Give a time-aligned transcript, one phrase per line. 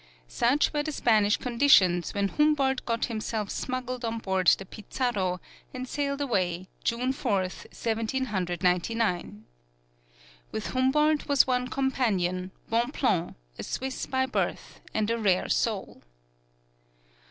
[0.27, 5.39] Such were the Spanish conditions when Humboldt got himself smuggled on board the "Pizarro,"
[5.75, 9.45] and sailed away, June Fourth, Seventeen Hundred Ninety nine.
[10.51, 16.01] With Humboldt was one companion, Bonpland, a Swiss by birth, and a rare soul.